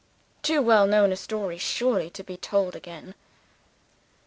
[0.41, 3.13] Too well known a story, surely, to be told again.